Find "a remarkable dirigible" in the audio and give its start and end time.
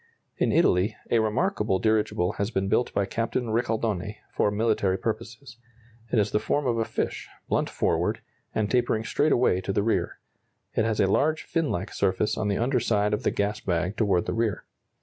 1.11-2.31